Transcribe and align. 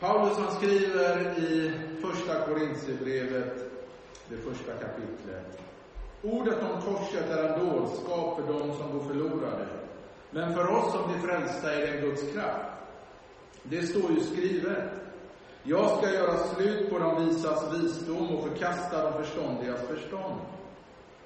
Paulus 0.00 0.38
han 0.38 0.54
skriver 0.54 1.38
i 1.38 1.72
första 2.00 2.40
Korintierbrevet, 2.40 3.54
det 4.28 4.36
första 4.36 4.72
kapitlet. 4.72 5.60
Ordet 6.22 6.58
om 6.62 6.82
korset 6.82 7.30
är 7.30 7.44
en 7.44 7.66
dårskap 7.66 8.40
för 8.40 8.52
dem 8.52 8.76
som 8.76 8.98
går 8.98 9.04
förlorade. 9.04 9.66
Men 10.30 10.54
för 10.54 10.70
oss 10.70 10.92
som 10.92 11.12
blir 11.12 11.28
frälsta 11.28 11.74
är 11.74 11.80
det 11.80 11.86
en 11.86 12.00
Guds 12.00 12.32
kraft. 12.32 12.64
Det 13.62 13.82
står 13.82 14.10
ju 14.10 14.20
skrivet. 14.20 14.90
Jag 15.62 15.98
ska 15.98 16.12
göra 16.14 16.36
slut 16.36 16.90
på 16.90 16.98
de 16.98 17.26
visas 17.26 17.74
visdom 17.74 18.36
och 18.36 18.48
förkasta 18.48 19.10
de 19.10 19.24
förståndigas 19.24 19.80
förstånd. 19.80 20.40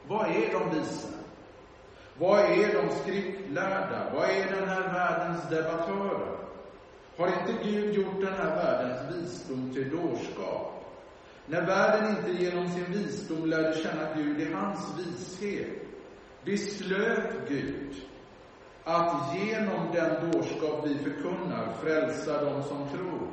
Vad 0.09 0.27
är 0.27 0.53
de 0.53 0.79
visa? 0.79 1.09
Vad 2.19 2.41
är 2.41 2.83
de 2.83 2.95
skriftlärda? 2.95 4.13
Vad 4.15 4.25
är 4.25 4.57
den 4.57 4.69
här 4.69 4.93
världens 4.93 5.49
debattörer? 5.51 6.40
Har 7.21 7.29
inte 7.29 7.65
Gud 7.71 7.95
gjort 7.95 8.21
den 8.21 8.35
här 8.35 8.57
världens 8.57 9.15
visdom 9.17 9.71
till 9.75 9.91
dårskap? 9.91 10.85
När 11.47 11.67
världen 11.67 12.17
inte 12.17 12.45
genom 12.45 12.69
sin 12.69 12.93
visdom 12.93 13.45
lärde 13.47 13.79
känna 13.79 14.15
Gud 14.17 14.41
i 14.41 14.53
hans 14.53 14.99
vishet, 14.99 15.83
beslöt 16.45 17.49
Gud 17.49 17.95
att 18.85 19.37
genom 19.37 19.93
den 19.93 20.31
dårskap 20.31 20.87
vi 20.87 20.95
förkunnar 20.99 21.73
frälsa 21.83 22.45
dem 22.45 22.63
som 22.63 22.89
tror. 22.89 23.29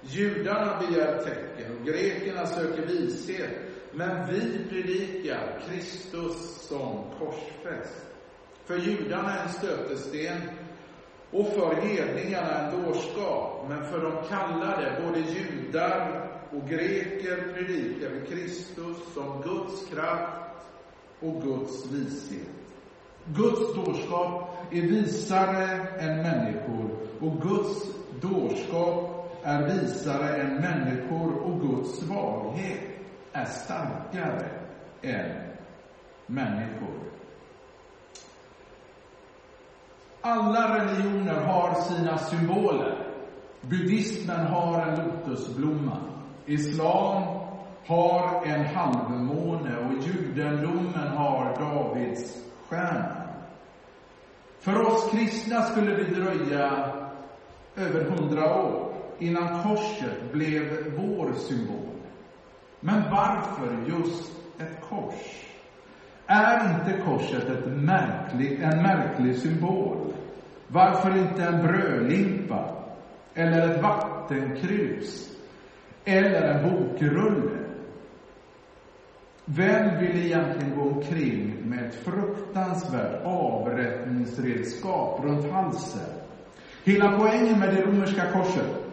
Judarna 0.00 0.80
begär 0.80 1.22
tecken 1.22 1.78
och 1.78 1.86
grekerna 1.86 2.46
söker 2.46 2.86
vishet, 2.86 3.50
men 3.92 4.26
vi 4.26 4.68
predikar 4.68 5.62
Kristus 5.68 6.66
som 6.68 7.04
korsfäst. 7.18 8.06
För 8.64 8.76
judarna 8.76 9.42
en 9.42 9.48
stötesten 9.48 10.36
och 11.32 11.46
för 11.46 11.74
hedningarna 11.74 12.58
en 12.58 12.84
dårskap, 12.84 13.66
men 13.68 13.84
för 13.84 14.00
de 14.02 14.28
kallade, 14.28 15.02
både 15.06 15.20
judar 15.20 16.30
och 16.52 16.68
greker, 16.68 17.54
predikar 17.54 18.08
vi 18.10 18.26
Kristus 18.26 19.14
som 19.14 19.42
Guds 19.42 19.86
kraft 19.90 20.66
och 21.20 21.42
Guds 21.42 21.86
vishet. 21.86 22.48
Guds 23.24 23.74
dårskap 23.74 24.56
är 24.70 24.82
visare 24.82 25.88
än 25.98 26.16
människor 26.16 26.90
och 27.20 27.42
Guds 27.42 27.90
dårskap 28.20 29.26
är 29.42 29.66
visare 29.66 30.42
än 30.42 30.54
människor 30.54 31.34
och 31.42 31.60
Guds 31.60 31.98
svaghet 31.98 32.80
är 33.32 33.44
starkare 33.44 34.48
än 35.02 35.50
människor. 36.26 37.09
Alla 40.22 40.78
religioner 40.78 41.40
har 41.40 41.74
sina 41.74 42.18
symboler. 42.18 43.06
Buddhismen 43.60 44.46
har 44.46 44.86
en 44.86 45.08
lotusblomma. 45.08 45.96
Islam 46.46 47.22
har 47.86 48.46
en 48.46 48.64
halvmåne 48.64 49.76
och 49.78 50.04
judendomen 50.06 51.08
har 51.16 51.56
Davids 51.60 52.44
stjärna. 52.68 53.16
För 54.58 54.86
oss 54.86 55.10
kristna 55.10 55.62
skulle 55.62 55.96
det 55.96 56.14
dröja 56.14 56.92
över 57.76 58.04
hundra 58.04 58.54
år 58.62 58.94
innan 59.18 59.62
korset 59.62 60.32
blev 60.32 60.94
vår 60.96 61.32
symbol. 61.32 61.96
Men 62.80 63.02
varför 63.10 63.84
just 63.88 64.32
ett 64.58 64.80
kors? 64.88 65.49
Är 66.32 66.74
inte 66.74 67.00
korset 67.04 67.48
ett 67.48 67.66
märklig, 67.66 68.62
en 68.62 68.82
märklig 68.82 69.36
symbol? 69.36 70.12
Varför 70.68 71.18
inte 71.18 71.44
en 71.44 71.62
brödlimpa? 71.62 72.84
Eller 73.34 73.70
ett 73.70 73.82
vattenkrus? 73.82 75.36
Eller 76.04 76.42
en 76.42 76.70
bokrulle? 76.70 77.58
Vem 79.44 79.98
vill 79.98 80.24
egentligen 80.24 80.76
gå 80.76 80.82
omkring 80.82 81.56
med 81.64 81.86
ett 81.86 81.94
fruktansvärt 81.94 83.24
avrättningsredskap 83.24 85.24
runt 85.24 85.52
halsen? 85.52 86.10
Hela 86.84 87.18
poängen 87.18 87.58
med 87.58 87.74
det 87.74 87.82
romerska 87.82 88.32
korset 88.32 88.84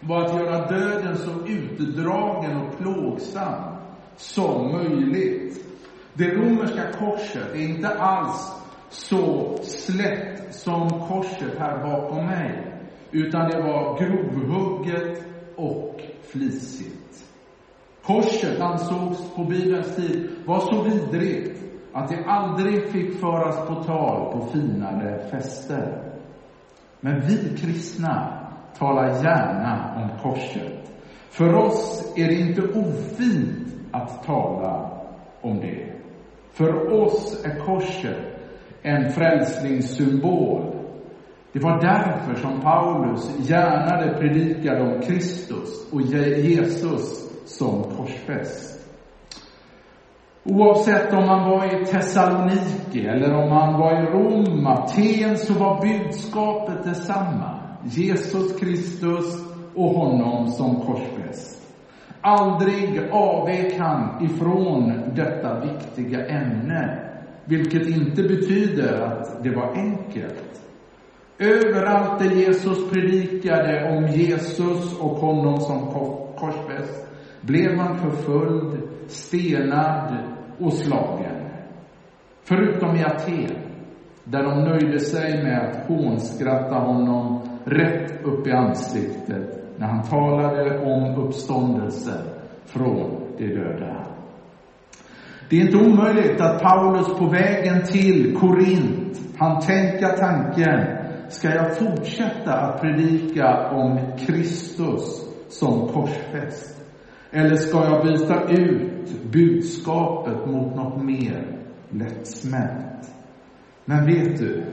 var 0.00 0.24
att 0.24 0.40
göra 0.40 0.66
döden 0.66 1.16
så 1.16 1.46
utdragen 1.46 2.56
och 2.56 2.78
plågsam 2.78 3.76
som 4.16 4.72
möjligt. 4.72 5.67
Det 6.18 6.34
romerska 6.34 6.92
korset 6.92 7.54
är 7.54 7.68
inte 7.68 7.88
alls 7.88 8.52
så 8.88 9.56
slätt 9.62 10.54
som 10.54 10.88
korset 10.88 11.58
här 11.58 11.82
bakom 11.82 12.26
mig, 12.26 12.72
utan 13.10 13.50
det 13.50 13.62
var 13.62 13.98
grovhugget 13.98 15.22
och 15.56 16.00
flisigt. 16.22 17.24
Korset 18.02 18.60
ansågs 18.60 19.34
på 19.36 19.44
Bibelns 19.44 19.96
tid 19.96 20.30
vara 20.46 20.60
så 20.60 20.82
vidrigt 20.82 21.62
att 21.92 22.08
det 22.08 22.24
aldrig 22.26 22.88
fick 22.92 23.20
föras 23.20 23.68
på 23.68 23.74
tal 23.74 24.32
på 24.32 24.46
finare 24.46 25.28
fester. 25.30 26.12
Men 27.00 27.20
vi 27.20 27.56
kristna 27.56 28.44
talar 28.78 29.08
gärna 29.08 29.94
om 29.96 30.18
korset. 30.22 30.90
För 31.30 31.54
oss 31.54 32.12
är 32.16 32.26
det 32.26 32.34
inte 32.34 32.62
ofint 32.62 33.68
att 33.92 34.24
tala 34.24 34.90
om 35.40 35.60
det. 35.60 35.97
För 36.58 36.92
oss 37.02 37.44
är 37.44 37.58
korset 37.58 38.16
en 38.82 39.12
frälsningssymbol. 39.12 40.74
Det 41.52 41.58
var 41.58 41.80
därför 41.80 42.34
som 42.34 42.60
Paulus 42.60 43.48
gärna 43.48 44.18
predikade 44.18 44.82
om 44.82 45.00
Kristus 45.00 45.92
och 45.92 46.02
Jesus 46.02 47.30
som 47.46 47.82
korsfäst. 47.82 48.88
Oavsett 50.44 51.12
om 51.12 51.26
man 51.26 51.50
var 51.50 51.64
i 51.64 51.84
Thessaloniki 51.84 53.06
eller 53.06 53.34
om 53.34 53.48
man 53.50 53.80
var 53.80 54.02
i 54.02 54.06
Rom, 54.06 54.66
Aten, 54.66 55.36
så 55.38 55.52
var 55.52 55.80
budskapet 55.80 56.84
detsamma. 56.84 57.60
Jesus 57.84 58.60
Kristus 58.60 59.44
och 59.74 59.90
honom 59.90 60.48
som 60.48 60.80
korsfäst. 60.80 61.57
Aldrig 62.28 63.00
avvek 63.10 63.78
han 63.78 64.24
ifrån 64.24 64.92
detta 65.14 65.60
viktiga 65.60 66.26
ämne, 66.26 66.98
vilket 67.44 67.86
inte 67.86 68.22
betyder 68.22 69.00
att 69.00 69.42
det 69.42 69.50
var 69.50 69.72
enkelt. 69.74 70.60
Överallt 71.38 72.18
där 72.18 72.30
Jesus 72.30 72.90
predikade 72.90 73.96
om 73.96 74.06
Jesus 74.06 75.00
och 75.00 75.16
honom 75.16 75.60
som 75.60 75.86
korsfäst 76.36 77.06
blev 77.40 77.78
han 77.78 77.98
förföljd, 77.98 78.82
stenad 79.06 80.16
och 80.58 80.72
slagen. 80.72 81.48
Förutom 82.44 82.96
i 82.96 83.04
Aten, 83.04 83.56
där 84.24 84.42
de 84.42 84.64
nöjde 84.64 85.00
sig 85.00 85.42
med 85.42 85.58
att 85.60 85.88
hånskratta 85.88 86.74
honom 86.74 87.40
rätt 87.64 88.24
upp 88.24 88.46
i 88.46 88.52
ansiktet 88.52 89.57
när 89.78 89.86
han 89.86 90.02
talade 90.02 90.78
om 90.78 91.24
uppståndelse 91.26 92.22
från 92.66 93.20
de 93.38 93.46
döda. 93.46 94.06
Det 95.50 95.56
är 95.56 95.60
inte 95.60 95.76
omöjligt 95.76 96.40
att 96.40 96.62
Paulus 96.62 97.18
på 97.18 97.26
vägen 97.26 97.82
till 97.82 98.36
Korint 98.36 99.20
han 99.38 99.60
tänka 99.60 100.08
tanken, 100.08 100.86
ska 101.28 101.48
jag 101.48 101.78
fortsätta 101.78 102.52
att 102.52 102.80
predika 102.80 103.70
om 103.70 103.98
Kristus 104.26 105.24
som 105.48 105.88
korsfäst? 105.88 106.80
Eller 107.30 107.56
ska 107.56 107.84
jag 107.84 108.06
byta 108.06 108.42
ut 108.48 109.22
budskapet 109.32 110.46
mot 110.46 110.76
något 110.76 111.02
mer 111.04 111.58
lättsmält? 111.90 113.10
Men 113.84 114.06
vet 114.06 114.38
du, 114.38 114.64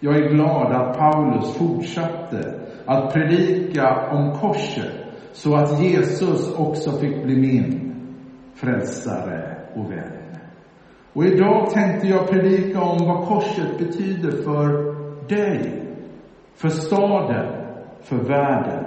jag 0.00 0.16
är 0.16 0.28
glad 0.28 0.72
att 0.72 0.98
Paulus 0.98 1.56
fortsatte 1.56 2.59
att 2.90 3.12
predika 3.12 4.08
om 4.10 4.38
korset 4.38 4.92
så 5.32 5.54
att 5.54 5.82
Jesus 5.82 6.54
också 6.54 6.92
fick 6.92 7.24
bli 7.24 7.36
min 7.36 7.94
frälsare 8.54 9.56
och 9.74 9.90
vän. 9.92 10.36
Och 11.12 11.24
idag 11.24 11.70
tänkte 11.70 12.06
jag 12.06 12.28
predika 12.28 12.80
om 12.80 13.06
vad 13.06 13.28
korset 13.28 13.78
betyder 13.78 14.30
för 14.42 14.94
dig, 15.28 15.82
för 16.54 16.68
staden, 16.68 17.46
för 18.02 18.16
världen. 18.16 18.84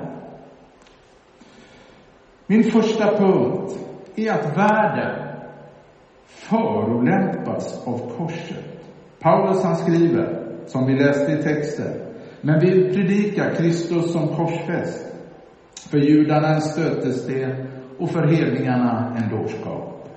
Min 2.48 2.64
första 2.64 3.18
punkt 3.18 3.80
är 4.16 4.32
att 4.32 4.58
världen 4.58 5.38
förolämpas 6.26 7.88
av 7.88 8.18
korset. 8.18 8.86
Paulus 9.20 9.64
han 9.64 9.76
skriver, 9.76 10.56
som 10.66 10.86
vi 10.86 10.94
läste 10.94 11.32
i 11.32 11.44
texten, 11.44 12.03
men 12.46 12.60
vi 12.60 12.94
predikar 12.94 13.56
Kristus 13.56 14.12
som 14.12 14.28
korsfäst, 14.28 15.16
för 15.90 15.98
judarna 15.98 16.48
en 16.48 16.62
stötesten 16.62 17.68
och 18.00 18.10
för 18.10 18.28
hedningarna 18.28 19.16
en 19.18 19.38
dårskap. 19.38 20.10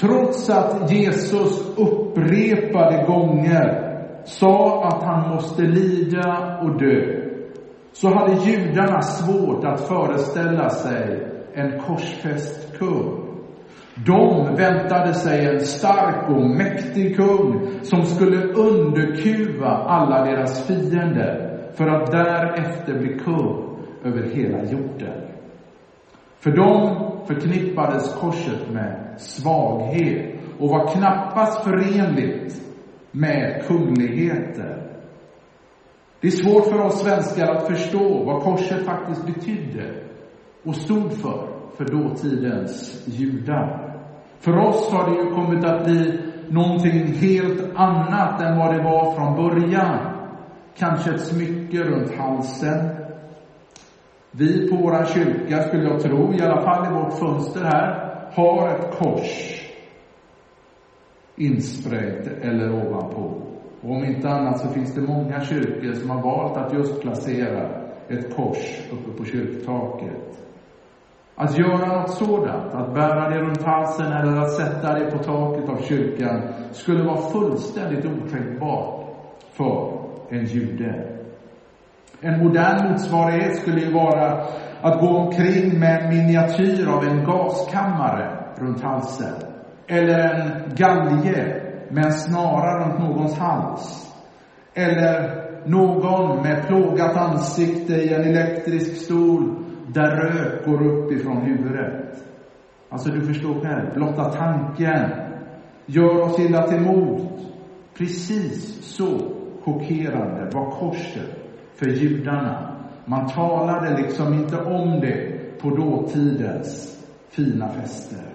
Trots 0.00 0.50
att 0.50 0.92
Jesus 0.92 1.76
upprepade 1.76 3.04
gånger 3.06 3.92
sa 4.24 4.84
att 4.84 5.02
han 5.02 5.34
måste 5.34 5.62
lida 5.62 6.58
och 6.62 6.78
dö, 6.78 7.22
så 7.92 8.08
hade 8.08 8.50
judarna 8.50 9.02
svårt 9.02 9.64
att 9.64 9.88
föreställa 9.88 10.70
sig 10.70 11.28
en 11.54 11.80
korsfäst 11.80 12.78
kung. 12.78 13.31
De 13.94 14.54
väntade 14.56 15.14
sig 15.14 15.46
en 15.46 15.60
stark 15.60 16.30
och 16.30 16.42
mäktig 16.42 17.16
kung 17.16 17.68
som 17.82 18.02
skulle 18.02 18.42
underkuva 18.42 19.68
alla 19.68 20.24
deras 20.24 20.66
fiender 20.66 21.60
för 21.74 21.86
att 21.88 22.12
därefter 22.12 22.98
bli 22.98 23.18
kung 23.18 23.78
över 24.04 24.22
hela 24.22 24.64
jorden. 24.64 25.28
För 26.38 26.50
dem 26.50 27.08
förknippades 27.26 28.14
korset 28.14 28.70
med 28.70 29.14
svaghet 29.18 30.40
och 30.58 30.68
var 30.68 30.88
knappast 30.88 31.64
förenligt 31.64 32.62
med 33.10 33.62
kungligheter. 33.66 34.92
Det 36.20 36.26
är 36.26 36.30
svårt 36.30 36.64
för 36.64 36.80
oss 36.80 37.02
svenskar 37.02 37.54
att 37.54 37.66
förstå 37.66 38.24
vad 38.24 38.42
korset 38.42 38.86
faktiskt 38.86 39.26
betydde 39.26 39.94
och 40.62 40.76
stod 40.76 41.12
för, 41.12 41.51
för 41.82 41.96
dåtidens 41.96 43.02
judar. 43.06 43.98
För 44.40 44.58
oss 44.58 44.90
har 44.92 45.10
det 45.10 45.16
ju 45.16 45.30
kommit 45.30 45.64
att 45.64 45.84
bli 45.84 46.20
någonting 46.48 47.06
helt 47.06 47.62
annat 47.74 48.42
än 48.42 48.58
vad 48.58 48.74
det 48.74 48.82
var 48.82 49.14
från 49.14 49.36
början. 49.36 49.98
Kanske 50.76 51.10
ett 51.10 51.20
smycke 51.20 51.78
runt 51.78 52.14
halsen. 52.14 52.88
Vi 54.30 54.70
på 54.70 54.76
vår 54.76 55.04
kyrka, 55.04 55.62
skulle 55.62 55.84
jag 55.84 56.00
tro, 56.00 56.34
i 56.34 56.42
alla 56.42 56.60
fall 56.60 56.86
i 56.86 56.94
vårt 56.94 57.18
fönster 57.18 57.64
här, 57.64 58.12
har 58.34 58.68
ett 58.68 58.98
kors 58.98 59.62
insprängt 61.36 62.26
eller 62.26 62.72
ovanpå. 62.72 63.42
Och 63.80 63.90
om 63.90 64.04
inte 64.04 64.28
annat 64.28 64.60
så 64.60 64.68
finns 64.68 64.94
det 64.94 65.00
många 65.00 65.44
kyrkor 65.44 65.92
som 65.92 66.10
har 66.10 66.22
valt 66.22 66.56
att 66.56 66.72
just 66.72 67.00
placera 67.00 67.70
ett 68.08 68.36
kors 68.36 68.80
uppe 68.92 69.18
på 69.18 69.24
kyrktaket. 69.24 70.42
Att 71.42 71.58
göra 71.58 72.00
något 72.00 72.10
sådant, 72.10 72.74
att 72.74 72.94
bära 72.94 73.28
det 73.28 73.40
runt 73.40 73.62
halsen 73.62 74.12
eller 74.12 74.36
att 74.42 74.52
sätta 74.52 74.94
det 74.94 75.10
på 75.10 75.18
taket 75.18 75.68
av 75.68 75.82
kyrkan, 75.82 76.42
skulle 76.72 77.04
vara 77.04 77.30
fullständigt 77.30 78.04
otänkbart 78.06 79.04
för 79.52 79.92
en 80.30 80.44
jude. 80.44 81.18
En 82.20 82.44
modern 82.44 82.90
motsvarighet 82.90 83.56
skulle 83.56 83.80
ju 83.80 83.92
vara 83.92 84.46
att 84.82 85.00
gå 85.00 85.08
omkring 85.08 85.78
med 85.80 86.02
en 86.02 86.08
miniatyr 86.08 86.88
av 86.88 87.04
en 87.04 87.24
gaskammare 87.24 88.36
runt 88.56 88.82
halsen. 88.82 89.34
Eller 89.86 90.18
en 90.18 90.74
galge 90.76 91.62
med 91.88 92.04
en 92.04 92.12
snara 92.12 92.84
runt 92.84 92.98
någons 92.98 93.38
hals. 93.38 94.12
Eller 94.74 95.42
någon 95.64 96.42
med 96.42 96.66
plågat 96.66 97.16
ansikte 97.16 97.92
i 97.92 98.14
en 98.14 98.24
elektrisk 98.24 98.96
stol 99.04 99.61
där 99.92 100.16
rök 100.16 100.64
går 100.64 100.86
upp 100.86 101.12
ifrån 101.12 101.36
huvudet. 101.36 102.24
Alltså, 102.88 103.10
du 103.10 103.20
förstår 103.20 103.60
själv, 103.60 103.94
blotta 103.94 104.24
tanken 104.24 105.10
gör 105.86 106.22
oss 106.22 106.38
illa 106.38 106.62
till 106.62 106.80
mod. 106.80 107.28
Precis 107.94 108.84
så 108.84 109.18
chockerande 109.64 110.50
var 110.52 110.70
korset 110.70 111.42
för 111.74 111.86
judarna. 111.86 112.76
Man 113.04 113.28
talade 113.28 114.02
liksom 114.02 114.34
inte 114.34 114.56
om 114.56 115.00
det 115.00 115.38
på 115.60 115.70
dåtidens 115.70 116.98
fina 117.30 117.68
fester. 117.68 118.32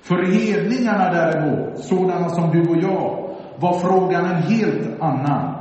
För 0.00 0.22
hedningarna 0.22 1.12
däremot, 1.12 1.78
sådana 1.78 2.28
som 2.28 2.50
du 2.50 2.68
och 2.68 2.76
jag, 2.76 3.30
var 3.56 3.78
frågan 3.78 4.24
en 4.24 4.42
helt 4.42 5.00
annan. 5.00 5.54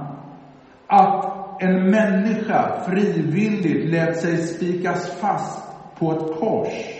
Att 0.87 1.24
en 1.59 1.89
människa 1.89 2.81
frivilligt 2.87 3.89
lät 3.89 4.17
sig 4.17 4.37
spikas 4.37 5.11
fast 5.15 5.63
på 5.99 6.11
ett 6.11 6.39
kors 6.39 6.95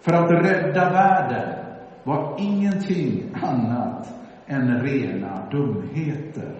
för 0.00 0.12
att 0.12 0.30
rädda 0.30 0.90
världen 0.90 1.64
var 2.02 2.36
ingenting 2.38 3.34
annat 3.42 4.08
än 4.46 4.82
rena 4.82 5.48
dumheter. 5.50 6.54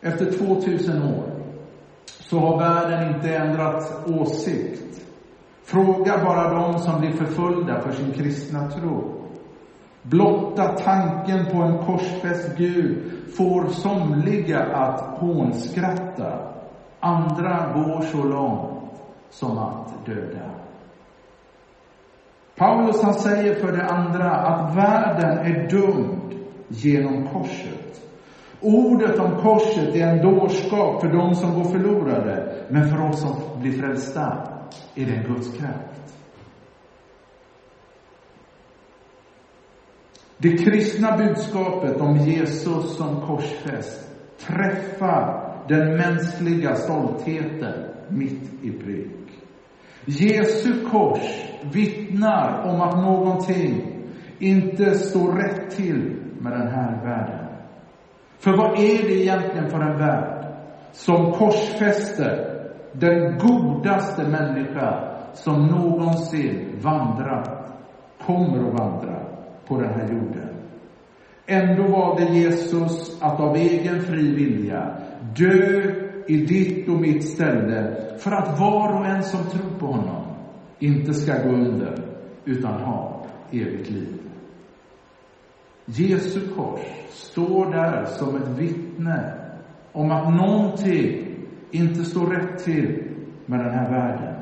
Efter 0.00 0.32
2000 0.32 1.02
år 1.02 1.24
så 2.06 2.38
har 2.38 2.58
världen 2.58 3.14
inte 3.14 3.34
ändrat 3.36 4.08
åsikt. 4.08 5.06
Fråga 5.64 6.24
bara 6.24 6.54
de 6.54 6.78
som 6.78 7.00
blir 7.00 7.12
förföljda 7.12 7.80
för 7.80 7.92
sin 7.92 8.12
kristna 8.12 8.70
tro. 8.70 9.23
Blotta 10.10 10.76
tanken 10.76 11.46
på 11.52 11.62
en 11.62 11.78
korsfäst 11.78 12.56
Gud 12.56 13.12
får 13.36 13.66
somliga 13.66 14.58
att 14.60 15.18
hånskratta. 15.18 16.38
Andra 17.00 17.72
går 17.74 18.00
så 18.00 18.24
långt 18.24 19.00
som 19.30 19.58
att 19.58 20.06
döda. 20.06 20.50
Paulus 22.56 23.02
han 23.02 23.14
säger 23.14 23.54
för 23.54 23.72
det 23.72 23.86
andra 23.86 24.30
att 24.30 24.76
världen 24.76 25.38
är 25.38 25.68
dömd 25.68 26.34
genom 26.68 27.26
korset. 27.26 28.02
Ordet 28.60 29.18
om 29.18 29.36
korset 29.42 29.94
är 29.94 30.08
en 30.08 30.22
dårskap 30.22 31.00
för 31.00 31.08
dem 31.08 31.34
som 31.34 31.54
går 31.54 31.64
förlorade, 31.64 32.54
men 32.68 32.88
för 32.88 33.08
oss 33.08 33.20
som 33.20 33.60
blir 33.60 33.72
frälsta 33.72 34.48
är 34.94 35.06
det 35.06 35.12
en 35.12 35.24
Guds 35.24 35.56
kraft. 35.56 36.13
Det 40.44 40.56
kristna 40.56 41.16
budskapet 41.16 42.00
om 42.00 42.16
Jesus 42.16 42.96
som 42.96 43.20
korsfäst 43.20 44.08
träffar 44.46 45.52
den 45.68 45.96
mänskliga 45.96 46.74
stoltheten 46.74 47.72
mitt 48.08 48.64
i 48.64 48.70
prick. 48.70 49.42
Jesu 50.04 50.84
kors 50.90 51.44
vittnar 51.72 52.62
om 52.64 52.80
att 52.80 52.96
någonting 52.96 54.02
inte 54.38 54.94
står 54.94 55.32
rätt 55.32 55.76
till 55.76 56.16
med 56.40 56.52
den 56.52 56.68
här 56.68 57.04
världen. 57.04 57.46
För 58.38 58.56
vad 58.56 58.72
är 58.72 59.02
det 59.08 59.22
egentligen 59.22 59.70
för 59.70 59.80
en 59.80 59.98
värld 59.98 60.46
som 60.92 61.32
korsfäster 61.32 62.62
den 62.92 63.38
godaste 63.38 64.28
människa 64.28 65.16
som 65.34 65.66
någonsin 65.66 66.80
vandrat, 66.82 67.72
kommer 68.26 68.68
att 68.68 68.78
vandra 68.80 69.13
på 69.68 69.80
den 69.80 69.94
här 69.94 70.08
jorden. 70.12 70.48
Ändå 71.46 71.82
valde 71.82 72.24
Jesus 72.24 73.22
att 73.22 73.40
av 73.40 73.56
egen 73.56 74.02
fri 74.02 74.34
vilja 74.34 74.96
dö 75.36 75.94
i 76.26 76.36
ditt 76.36 76.88
och 76.88 77.00
mitt 77.00 77.28
ställe 77.28 77.96
för 78.18 78.32
att 78.32 78.60
var 78.60 79.00
och 79.00 79.06
en 79.06 79.22
som 79.22 79.40
tror 79.44 79.78
på 79.78 79.86
honom 79.86 80.24
inte 80.78 81.14
ska 81.14 81.32
gå 81.42 81.48
under 81.48 81.98
utan 82.44 82.72
ha 82.72 83.26
evigt 83.50 83.90
liv. 83.90 84.18
Jesu 85.84 86.40
kors 86.56 86.80
står 87.10 87.72
där 87.72 88.04
som 88.04 88.36
ett 88.36 88.48
vittne 88.48 89.32
om 89.92 90.10
att 90.10 90.34
någonting 90.34 91.36
inte 91.70 92.04
står 92.04 92.26
rätt 92.26 92.64
till 92.64 93.02
med 93.46 93.60
den 93.60 93.70
här 93.70 93.90
världen. 93.90 94.34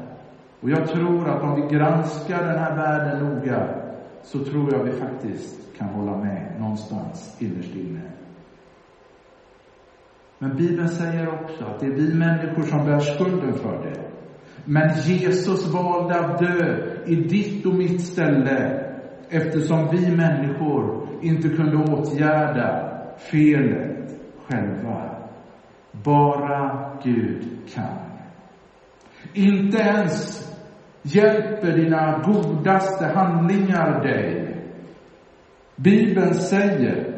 Och 0.60 0.70
jag 0.70 0.88
tror 0.88 1.28
att 1.28 1.42
om 1.42 1.54
vi 1.54 1.76
granskar 1.76 2.46
den 2.46 2.58
här 2.58 2.76
världen 2.76 3.24
noga 3.24 3.81
så 4.22 4.44
tror 4.44 4.72
jag 4.72 4.84
vi 4.84 4.92
faktiskt 4.92 5.78
kan 5.78 5.88
hålla 5.88 6.16
med 6.16 6.54
någonstans 6.58 7.36
innerst 7.38 7.74
inne. 7.74 8.00
Men 10.38 10.56
Bibeln 10.56 10.88
säger 10.88 11.28
också 11.28 11.64
att 11.64 11.80
det 11.80 11.86
är 11.86 11.90
vi 11.90 12.14
människor 12.14 12.62
som 12.62 12.84
bär 12.84 13.00
skulden 13.00 13.54
för 13.54 13.82
det. 13.82 14.00
Men 14.64 14.98
Jesus 14.98 15.66
valde 15.74 16.20
att 16.20 16.38
dö 16.38 16.86
i 17.06 17.14
ditt 17.14 17.66
och 17.66 17.74
mitt 17.74 18.00
ställe 18.00 18.88
eftersom 19.28 19.88
vi 19.90 20.16
människor 20.16 21.08
inte 21.22 21.48
kunde 21.48 21.76
åtgärda 21.76 22.98
felet 23.18 24.14
själva. 24.46 25.16
Bara 25.92 26.90
Gud 27.04 27.48
kan. 27.74 27.98
Inte 29.34 29.78
ens 29.78 30.51
hjälper 31.02 31.72
dina 31.72 32.22
godaste 32.24 33.06
handlingar 33.06 34.02
dig. 34.02 34.56
Bibeln 35.76 36.34
säger 36.34 37.12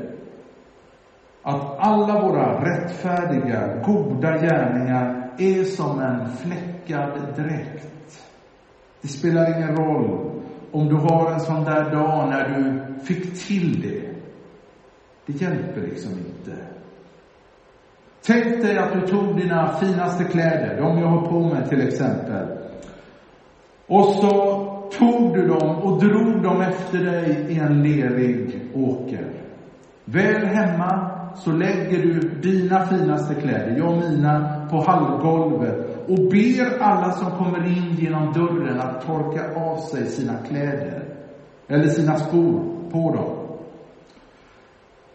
att 1.42 1.78
alla 1.78 2.20
våra 2.20 2.64
rättfärdiga, 2.64 3.82
goda 3.84 4.38
gärningar 4.38 5.30
är 5.38 5.64
som 5.64 6.00
en 6.00 6.28
fläckad 6.36 7.10
dräkt. 7.36 8.24
Det 9.00 9.08
spelar 9.08 9.56
ingen 9.56 9.76
roll 9.76 10.30
om 10.70 10.88
du 10.88 10.94
har 10.94 11.32
en 11.32 11.40
sån 11.40 11.64
där 11.64 11.90
dag 11.90 12.28
när 12.28 12.48
du 12.48 12.94
fick 13.04 13.46
till 13.46 13.80
det. 13.82 14.10
Det 15.26 15.32
hjälper 15.42 15.80
liksom 15.80 16.12
inte. 16.12 16.56
Tänk 18.26 18.44
dig 18.44 18.78
att 18.78 18.92
du 18.92 19.00
tog 19.06 19.36
dina 19.36 19.72
finaste 19.72 20.24
kläder, 20.24 20.76
de 20.80 20.98
jag 20.98 21.06
har 21.06 21.26
på 21.26 21.40
mig 21.40 21.68
till 21.68 21.88
exempel, 21.88 22.53
och 23.86 24.04
så 24.04 24.64
tog 24.98 25.34
du 25.34 25.46
dem 25.46 25.76
och 25.76 26.00
drog 26.00 26.42
dem 26.42 26.60
efter 26.60 26.98
dig 26.98 27.46
i 27.48 27.58
en 27.58 27.82
lerig 27.82 28.60
åker. 28.74 29.26
Väl 30.04 30.46
hemma 30.46 31.10
så 31.36 31.52
lägger 31.52 32.02
du 32.02 32.20
dina 32.20 32.86
finaste 32.86 33.34
kläder, 33.34 33.76
jag 33.78 33.88
och 33.88 33.96
mina, 33.96 34.66
på 34.70 34.80
hallgolvet 34.80 35.94
och 36.08 36.18
ber 36.30 36.82
alla 36.82 37.12
som 37.12 37.30
kommer 37.30 37.66
in 37.66 37.96
genom 37.98 38.32
dörren 38.32 38.80
att 38.80 39.06
torka 39.06 39.60
av 39.60 39.76
sig 39.76 40.06
sina 40.06 40.34
kläder, 40.48 41.04
eller 41.68 41.88
sina 41.88 42.16
skor 42.16 42.60
på 42.90 43.14
dem. 43.14 43.44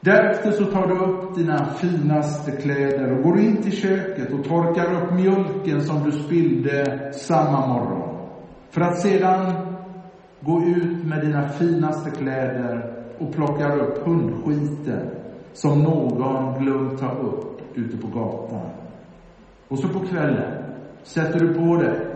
Därefter 0.02 0.52
så 0.52 0.66
tar 0.66 0.88
du 0.88 0.98
upp 0.98 1.36
dina 1.36 1.66
finaste 1.66 2.52
kläder 2.52 3.18
och 3.18 3.24
går 3.24 3.40
in 3.40 3.58
till 3.58 3.78
köket 3.78 4.34
och 4.34 4.44
torkar 4.44 5.04
upp 5.04 5.14
mjölken 5.14 5.82
som 5.82 6.04
du 6.04 6.12
spillde 6.12 7.14
samma 7.14 7.68
morgon. 7.68 8.19
För 8.70 8.82
att 8.82 9.00
sedan 9.02 9.54
gå 10.42 10.64
ut 10.64 11.06
med 11.06 11.22
dina 11.22 11.50
finaste 11.50 12.12
kläder 12.12 12.94
och 13.20 13.34
plocka 13.34 13.76
upp 13.76 14.06
hundskiten 14.06 15.10
som 15.54 15.84
någon 15.84 16.64
glömt 16.64 17.00
ta 17.00 17.12
upp 17.12 17.62
ute 17.76 17.98
på 17.98 18.08
gatan. 18.08 18.70
Och 19.68 19.80
så 19.80 19.88
på 19.88 20.00
kvällen 20.00 20.64
sätter 21.04 21.40
du 21.40 21.54
på 21.54 21.76
dig 21.76 22.10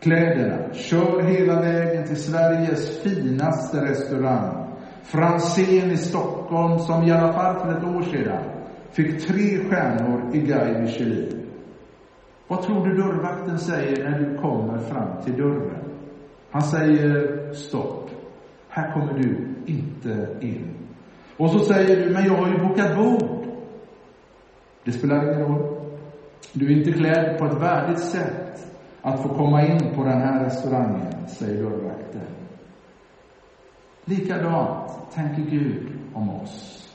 kläderna, 0.00 0.72
kör 0.72 1.22
hela 1.22 1.60
vägen 1.60 2.06
till 2.06 2.22
Sveriges 2.22 3.02
finaste 3.02 3.84
restaurang 3.84 4.62
Franzén 5.02 5.90
i 5.90 5.96
Stockholm, 5.96 6.78
som 6.78 7.02
i 7.02 7.10
alla 7.10 7.32
fall 7.32 7.58
för 7.58 7.78
ett 7.78 7.84
år 7.84 8.02
sedan 8.02 8.42
fick 8.90 9.26
tre 9.26 9.58
stjärnor 9.58 10.30
i 10.34 10.38
Guy 10.38 10.80
Michelin. 10.80 11.41
Vad 12.52 12.62
tror 12.62 12.86
du 12.86 12.96
dörrvakten 12.96 13.58
säger 13.58 14.10
när 14.10 14.18
du 14.18 14.38
kommer 14.38 14.78
fram 14.78 15.22
till 15.22 15.36
dörren? 15.36 15.84
Han 16.50 16.62
säger 16.62 17.52
stopp. 17.52 18.10
Här 18.68 18.92
kommer 18.92 19.12
du 19.12 19.54
inte 19.66 20.36
in. 20.40 20.70
Och 21.36 21.50
så 21.50 21.58
säger 21.58 21.96
du, 21.96 22.12
men 22.12 22.24
jag 22.24 22.34
har 22.34 22.48
ju 22.48 22.68
bokat 22.68 22.96
bord. 22.96 23.46
Det 24.84 24.92
spelar 24.92 25.22
ingen 25.22 25.40
roll. 25.40 25.92
Du 26.52 26.66
är 26.66 26.78
inte 26.78 26.92
klädd 26.92 27.38
på 27.38 27.46
ett 27.46 27.60
värdigt 27.60 28.04
sätt 28.04 28.74
att 29.02 29.22
få 29.22 29.28
komma 29.28 29.66
in 29.66 29.94
på 29.94 30.04
den 30.04 30.20
här 30.20 30.44
restaurangen, 30.44 31.28
säger 31.28 31.62
dörrvakten. 31.62 32.26
Likadant 34.04 34.90
tänker 35.14 35.42
Gud 35.50 35.88
om 36.14 36.30
oss. 36.30 36.88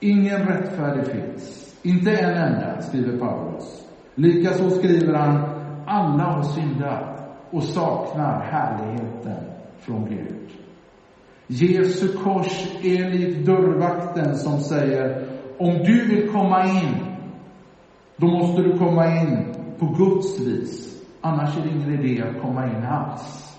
Ingen 0.00 0.46
rättfärdig 0.46 1.06
finns, 1.06 1.76
inte 1.82 2.10
en 2.10 2.34
enda, 2.34 2.82
skriver 2.82 3.18
Paulus. 3.18 3.83
Likaså 4.14 4.70
skriver 4.70 5.14
han, 5.14 5.44
alla 5.86 6.24
har 6.24 6.42
syndat 6.42 7.14
och 7.50 7.62
saknar 7.62 8.40
härligheten 8.40 9.44
från 9.78 10.06
Gud. 10.08 10.50
Jesu 11.46 12.08
kors 12.08 12.68
är 12.82 13.10
likt 13.10 13.46
dörrvakten 13.46 14.36
som 14.36 14.60
säger, 14.60 15.26
om 15.58 15.78
du 15.78 16.08
vill 16.08 16.30
komma 16.30 16.64
in, 16.64 16.94
då 18.16 18.26
måste 18.26 18.62
du 18.62 18.78
komma 18.78 19.20
in 19.20 19.54
på 19.78 19.86
Guds 19.86 20.40
vis. 20.40 21.02
Annars 21.20 21.56
är 21.56 21.62
det 21.62 21.68
ingen 21.68 22.04
idé 22.04 22.22
att 22.22 22.42
komma 22.42 22.66
in 22.66 22.84
alls. 22.84 23.58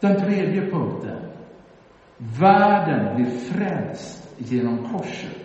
Den 0.00 0.20
tredje 0.20 0.70
punkten. 0.70 1.18
Världen 2.16 3.16
blir 3.16 3.30
frälst 3.30 4.34
genom 4.38 4.88
korset. 4.92 5.41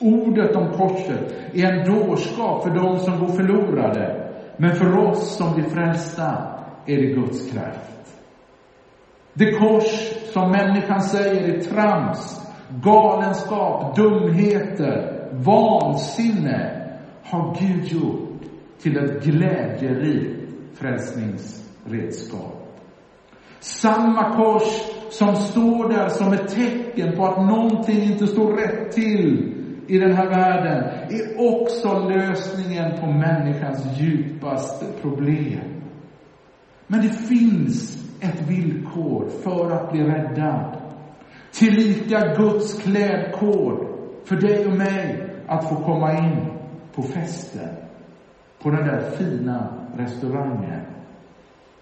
Ordet 0.00 0.56
om 0.56 0.72
korset 0.72 1.34
är 1.54 1.72
en 1.72 1.94
dårskap 1.94 2.62
för 2.62 2.70
dem 2.70 2.98
som 2.98 3.18
går 3.18 3.28
förlorade. 3.28 4.30
Men 4.56 4.76
för 4.76 4.98
oss 4.98 5.36
som 5.36 5.54
blir 5.54 5.64
frälsta 5.64 6.54
är 6.86 6.96
det 6.96 7.06
Guds 7.06 7.52
kraft. 7.52 8.18
Det 9.32 9.52
kors 9.52 10.12
som 10.32 10.50
människan 10.50 11.02
säger 11.02 11.54
är 11.54 11.60
trams, 11.60 12.46
galenskap, 12.82 13.96
dumheter, 13.96 15.28
vansinne 15.32 16.88
har 17.24 17.56
Gud 17.60 17.84
gjort 17.84 18.42
till 18.82 18.96
ett 18.96 19.24
glädjerikt 19.24 20.50
frälsningsredskap. 20.74 22.68
Samma 23.60 24.36
kors 24.36 24.82
som 25.10 25.36
står 25.36 25.88
där 25.88 26.08
som 26.08 26.32
ett 26.32 26.48
tecken 26.48 27.16
på 27.16 27.26
att 27.26 27.46
någonting 27.46 28.02
inte 28.02 28.26
står 28.26 28.52
rätt 28.52 28.92
till 28.92 29.57
i 29.88 29.98
den 29.98 30.12
här 30.12 30.26
världen 30.26 30.84
är 31.10 31.52
också 31.52 32.08
lösningen 32.08 33.00
på 33.00 33.06
människans 33.06 34.00
djupaste 34.00 34.86
problem. 35.02 35.60
Men 36.86 37.00
det 37.00 37.12
finns 37.12 38.04
ett 38.20 38.48
villkor 38.48 39.28
för 39.42 39.70
att 39.70 39.92
bli 39.92 40.02
räddad. 40.02 40.76
Tillika 41.52 42.34
Guds 42.36 42.82
klädkod 42.82 43.86
för 44.24 44.36
dig 44.36 44.66
och 44.66 44.76
mig 44.76 45.34
att 45.46 45.68
få 45.68 45.74
komma 45.74 46.18
in 46.18 46.46
på 46.94 47.02
festen, 47.02 47.68
på 48.62 48.70
den 48.70 48.86
där 48.86 49.10
fina 49.10 49.88
restaurangen. 49.96 50.80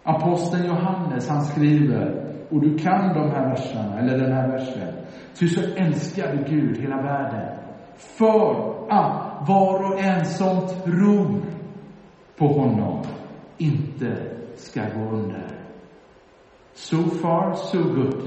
Aposteln 0.02 0.66
Johannes, 0.66 1.28
han 1.28 1.44
skriver, 1.44 2.34
och 2.50 2.60
du 2.60 2.78
kan 2.78 3.14
de 3.14 3.30
här 3.30 3.48
verserna, 3.48 3.98
eller 3.98 4.18
den 4.18 4.32
här 4.32 4.48
versen. 4.48 4.94
Ty 5.38 5.48
så 5.48 5.60
älskade 5.76 6.44
Gud 6.48 6.76
hela 6.76 7.02
världen, 7.02 7.55
för 7.98 8.74
att 8.88 9.48
var 9.48 9.92
och 9.92 10.00
en 10.00 10.24
som 10.24 10.68
tror 10.84 11.42
på 12.36 12.46
honom 12.46 13.02
inte 13.58 14.16
ska 14.56 14.80
gå 14.80 15.16
under. 15.16 15.56
So 16.74 17.02
far, 17.02 17.54
so 17.54 17.78
good. 17.78 18.22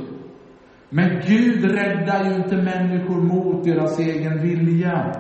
Men 0.90 1.22
Gud 1.28 1.64
räddar 1.64 2.30
ju 2.30 2.36
inte 2.36 2.56
människor 2.56 3.22
mot 3.22 3.64
deras 3.64 4.00
egen 4.00 4.42
vilja. 4.42 5.16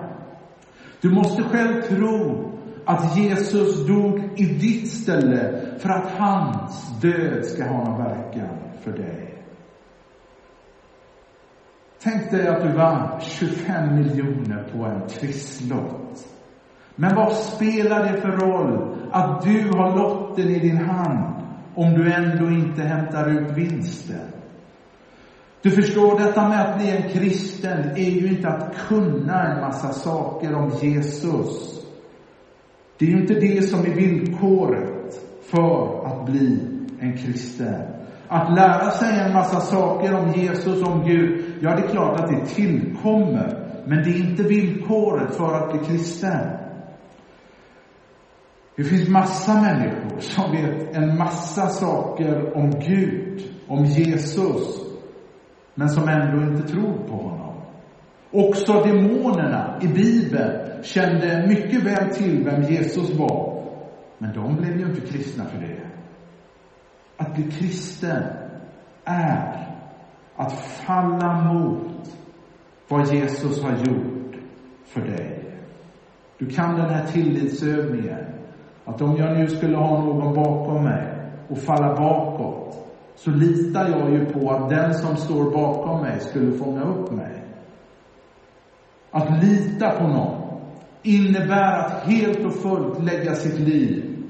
Du 1.01 1.09
måste 1.09 1.43
själv 1.43 1.81
tro 1.81 2.45
att 2.85 3.17
Jesus 3.17 3.87
dog 3.87 4.19
i 4.35 4.45
ditt 4.45 4.91
ställe 4.91 5.61
för 5.79 5.89
att 5.89 6.11
hans 6.11 6.99
död 7.01 7.45
ska 7.45 7.63
ha 7.63 7.83
någon 7.83 8.03
verkan 8.03 8.57
för 8.81 8.91
dig. 8.91 9.28
Tänk 12.03 12.31
dig 12.31 12.47
att 12.47 12.61
du 12.61 12.71
vann 12.71 13.21
25 13.21 13.95
miljoner 13.95 14.63
på 14.71 14.85
en 14.85 15.07
trisslott. 15.07 16.25
Men 16.95 17.15
vad 17.15 17.33
spelar 17.33 18.11
det 18.11 18.21
för 18.21 18.31
roll 18.31 18.95
att 19.11 19.41
du 19.41 19.69
har 19.69 19.97
lotten 19.97 20.47
i 20.49 20.59
din 20.59 20.77
hand 20.77 21.43
om 21.75 21.93
du 21.93 22.13
ändå 22.13 22.51
inte 22.51 22.81
hämtar 22.81 23.29
ut 23.29 23.57
vinsten? 23.57 24.29
Du 25.61 25.71
förstår, 25.71 26.19
detta 26.19 26.49
med 26.49 26.61
att 26.61 26.77
bli 26.77 26.89
en 26.89 27.09
kristen 27.09 27.79
är 27.89 28.09
ju 28.09 28.27
inte 28.27 28.47
att 28.47 28.77
kunna 28.87 29.53
en 29.53 29.61
massa 29.61 29.93
saker 29.93 30.55
om 30.55 30.69
Jesus. 30.81 31.79
Det 32.97 33.05
är 33.05 33.09
ju 33.09 33.21
inte 33.21 33.33
det 33.33 33.61
som 33.61 33.79
är 33.79 33.95
villkoret 33.95 35.21
för 35.41 36.05
att 36.05 36.25
bli 36.25 36.59
en 36.99 37.17
kristen. 37.17 37.81
Att 38.27 38.55
lära 38.55 38.91
sig 38.91 39.19
en 39.19 39.33
massa 39.33 39.59
saker 39.59 40.15
om 40.15 40.31
Jesus, 40.31 40.83
om 40.83 41.03
Gud, 41.05 41.48
ja, 41.59 41.75
det 41.75 41.83
är 41.83 41.87
klart 41.87 42.19
att 42.19 42.27
det 42.27 42.45
tillkommer. 42.45 43.65
Men 43.85 44.03
det 44.03 44.09
är 44.09 44.29
inte 44.29 44.43
villkoret 44.43 45.35
för 45.35 45.53
att 45.53 45.71
bli 45.71 45.87
kristen. 45.87 46.47
Det 48.75 48.83
finns 48.83 49.09
massa 49.09 49.61
människor 49.61 50.19
som 50.19 50.51
vet 50.51 50.95
en 50.95 51.17
massa 51.17 51.67
saker 51.67 52.57
om 52.57 52.69
Gud, 52.69 53.43
om 53.67 53.85
Jesus, 53.85 54.81
men 55.75 55.89
som 55.89 56.09
ändå 56.09 56.43
inte 56.43 56.67
tror 56.67 57.07
på 57.07 57.15
honom. 57.15 57.55
Också 58.31 58.73
demonerna 58.73 59.79
i 59.81 59.87
Bibeln 59.87 60.83
kände 60.83 61.45
mycket 61.47 61.83
väl 61.83 62.13
till 62.13 62.43
vem 62.43 62.61
Jesus 62.61 63.09
var. 63.17 63.63
Men 64.17 64.33
de 64.33 64.55
blev 64.55 64.79
ju 64.79 64.85
inte 64.85 65.01
kristna 65.01 65.45
för 65.45 65.59
det. 65.59 65.87
Att 67.17 67.35
bli 67.35 67.43
kristen 67.43 68.23
är 69.05 69.68
att 70.39 70.53
falla 70.53 71.53
mot 71.53 72.17
vad 72.87 73.13
Jesus 73.13 73.63
har 73.63 73.71
gjort 73.71 74.35
för 74.85 75.01
dig. 75.01 75.43
Du 76.37 76.45
kan 76.45 76.75
den 76.75 76.89
här 76.89 77.05
tillitsövningen. 77.05 78.25
Att 78.85 79.01
om 79.01 79.17
jag 79.17 79.37
nu 79.37 79.47
skulle 79.47 79.77
ha 79.77 80.05
någon 80.05 80.35
bakom 80.35 80.83
mig 80.83 81.07
och 81.49 81.57
falla 81.57 81.95
bakåt, 81.95 82.87
så 83.15 83.31
litar 83.31 83.89
jag 83.89 84.11
ju 84.11 84.25
på 84.25 84.51
att 84.51 84.69
den 84.69 84.93
som 84.93 85.15
står 85.15 85.51
bakom 85.51 86.01
mig 86.01 86.19
skulle 86.19 86.57
fånga 86.57 86.83
upp 86.83 87.11
mig. 87.11 87.43
Att 89.11 89.43
lita 89.43 89.89
på 89.89 90.07
någon 90.07 90.59
innebär 91.03 91.79
att 91.79 92.03
helt 92.03 92.45
och 92.45 92.53
fullt 92.53 93.03
lägga 93.03 93.35
sitt 93.35 93.59
liv 93.59 94.25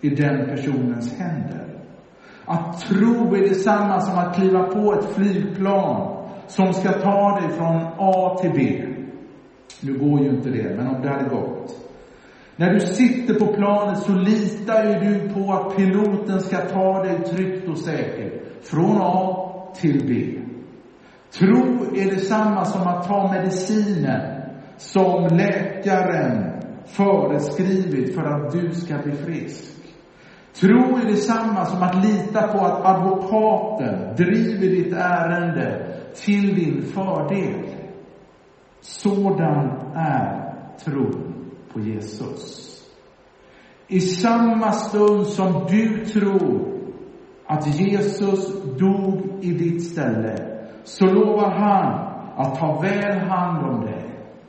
i 0.00 0.08
den 0.08 0.46
personens 0.46 1.18
händer. 1.18 1.61
Att 2.44 2.80
tro 2.80 3.34
är 3.34 3.48
detsamma 3.48 4.00
som 4.00 4.18
att 4.18 4.34
kliva 4.34 4.62
på 4.62 4.92
ett 4.92 5.14
flygplan 5.14 6.16
som 6.46 6.72
ska 6.72 6.92
ta 6.92 7.40
dig 7.40 7.50
från 7.50 7.76
A 7.98 8.38
till 8.40 8.50
B. 8.54 8.84
Nu 9.80 9.98
går 9.98 10.20
ju 10.20 10.28
inte 10.28 10.50
det, 10.50 10.76
men 10.76 10.86
om 10.86 11.02
det 11.02 11.08
hade 11.08 11.28
gått. 11.28 11.76
När 12.56 12.74
du 12.74 12.80
sitter 12.80 13.34
på 13.34 13.46
planet 13.46 13.98
så 13.98 14.12
litar 14.12 14.84
ju 14.84 14.94
du 14.94 15.28
på 15.28 15.52
att 15.52 15.76
piloten 15.76 16.40
ska 16.40 16.56
ta 16.56 17.04
dig 17.04 17.22
tryggt 17.24 17.68
och 17.68 17.78
säkert 17.78 18.42
från 18.62 18.98
A 19.00 19.48
till 19.74 20.06
B. 20.06 20.38
Tro 21.38 21.96
är 21.96 22.10
detsamma 22.10 22.64
som 22.64 22.82
att 22.82 23.08
ta 23.08 23.32
medicinen 23.32 24.42
som 24.76 25.36
läkaren 25.36 26.60
föreskrivit 26.86 28.14
för 28.14 28.22
att 28.22 28.52
du 28.52 28.70
ska 28.70 28.98
bli 28.98 29.12
frisk. 29.12 29.81
Tro 30.54 30.96
är 30.96 31.06
detsamma 31.06 31.64
som 31.64 31.82
att 31.82 32.04
lita 32.04 32.48
på 32.48 32.58
att 32.58 32.84
advokaten 32.84 34.16
driver 34.16 34.68
ditt 34.68 34.92
ärende 34.92 35.96
till 36.14 36.54
din 36.54 36.82
fördel. 36.82 37.64
Sådan 38.80 39.70
är 39.94 40.54
tron 40.84 41.34
på 41.72 41.80
Jesus. 41.80 42.68
I 43.88 44.00
samma 44.00 44.72
stund 44.72 45.26
som 45.26 45.66
du 45.70 46.04
tror 46.04 46.72
att 47.46 47.80
Jesus 47.80 48.62
dog 48.78 49.20
i 49.40 49.52
ditt 49.52 49.84
ställe, 49.84 50.36
så 50.84 51.06
lovar 51.06 51.50
han 51.50 52.08
att 52.36 52.58
ta 52.58 52.80
väl 52.80 53.18
hand 53.18 53.66
om 53.66 53.80
dig, 53.80 54.04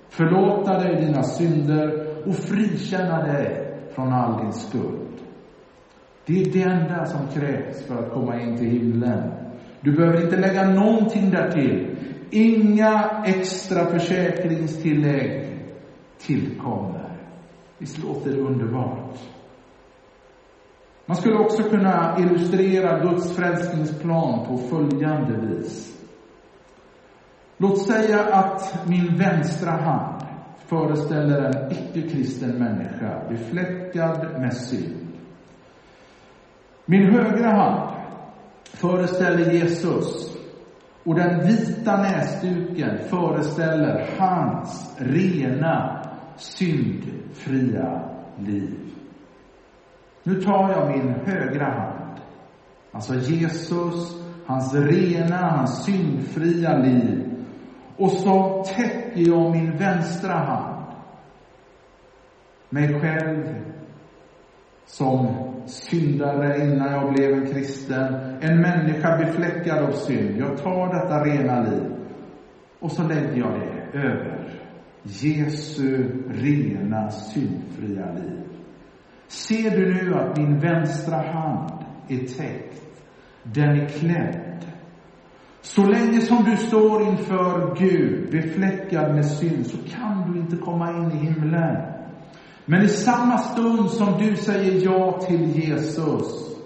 förlåta 0.09 0.79
dig 0.79 1.05
dina 1.05 1.23
synder 1.23 2.07
och 2.27 2.35
frikänna 2.35 3.23
dig 3.23 3.77
från 3.95 4.13
all 4.13 4.37
din 4.41 4.53
skuld. 4.53 5.02
Det 6.25 6.41
är 6.41 6.45
det 6.53 6.61
enda 6.61 7.05
som 7.05 7.27
krävs 7.27 7.83
för 7.87 7.95
att 8.03 8.13
komma 8.13 8.41
in 8.41 8.57
till 8.57 8.67
himlen. 8.67 9.31
Du 9.81 9.91
behöver 9.91 10.23
inte 10.23 10.37
lägga 10.37 10.69
någonting 10.69 11.31
därtill. 11.31 11.97
Inga 12.29 13.23
extra 13.25 13.85
försäkringstillägg 13.85 15.59
tillkommer. 16.17 17.19
Visst 17.77 18.03
låter 18.03 18.31
det 18.31 18.37
underbart? 18.37 19.19
Man 21.05 21.17
skulle 21.17 21.37
också 21.37 21.63
kunna 21.63 22.17
illustrera 22.19 22.99
Guds 22.99 23.35
frälsningsplan 23.35 24.45
på 24.47 24.57
följande 24.57 25.37
vis. 25.37 26.01
Låt 27.57 27.87
säga 27.87 28.23
att 28.23 28.87
min 28.87 29.17
vänstra 29.17 29.71
hand 29.71 30.23
föreställer 30.67 31.41
en 31.41 31.71
icke-kristen 31.71 32.59
människa 32.59 33.29
befläckad 33.29 34.41
med 34.41 34.53
synd. 34.53 35.02
Min 36.85 37.13
högra 37.13 37.49
hand 37.49 37.89
föreställer 38.63 39.51
Jesus 39.51 40.37
och 41.03 41.15
den 41.15 41.47
vita 41.47 41.97
näsduken 41.97 42.97
föreställer 43.09 44.09
hans 44.17 44.95
rena, 44.99 46.03
syndfria 46.37 48.01
liv. 48.37 48.79
Nu 50.23 50.41
tar 50.41 50.71
jag 50.71 50.97
min 50.97 51.13
högra 51.25 51.65
hand, 51.65 52.19
alltså 52.91 53.15
Jesus, 53.15 54.15
hans 54.45 54.73
rena, 54.73 55.37
hans 55.37 55.85
syndfria 55.85 56.77
liv, 56.77 57.45
och 57.97 58.11
så 58.11 58.63
täcker 58.63 59.21
jag 59.29 59.51
min 59.51 59.77
vänstra 59.77 60.33
hand, 60.33 60.85
mig 62.69 63.01
själv 63.01 63.72
som 64.85 65.27
syndare 65.65 66.65
innan 66.65 66.91
jag 66.91 67.13
blev 67.13 67.33
en 67.33 67.45
kristen, 67.45 68.13
en 68.41 68.61
människa 68.61 69.17
befläckad 69.17 69.83
av 69.83 69.91
synd. 69.91 70.37
Jag 70.39 70.57
tar 70.57 70.93
detta 70.93 71.23
rena 71.23 71.61
liv 71.61 71.93
och 72.79 72.91
så 72.91 73.03
lägger 73.03 73.37
jag 73.37 73.59
det 73.59 73.97
över 73.97 74.63
Jesu 75.03 76.07
rena, 76.29 77.11
syndfria 77.11 78.13
liv. 78.13 78.43
Ser 79.27 79.77
du 79.77 79.93
nu 79.93 80.15
att 80.15 80.37
min 80.37 80.59
vänstra 80.59 81.15
hand 81.15 81.71
är 82.07 82.17
täckt? 82.17 83.03
Den 83.43 83.69
är 83.69 83.87
klädd. 83.87 84.65
Så 85.61 85.83
länge 85.83 86.21
som 86.21 86.43
du 86.43 86.57
står 86.57 87.01
inför 87.01 87.75
Gud, 87.79 88.31
befläckad 88.31 89.15
med 89.15 89.25
synd, 89.25 89.67
så 89.67 89.77
kan 89.77 90.31
du 90.31 90.39
inte 90.39 90.57
komma 90.57 90.91
in 90.91 91.11
i 91.11 91.15
himlen. 91.15 91.92
Men 92.65 92.81
i 92.81 92.87
samma 92.87 93.37
stund 93.37 93.89
som 93.89 94.19
du 94.19 94.35
säger 94.35 94.85
ja 94.85 95.21
till 95.27 95.59
Jesus, 95.59 96.57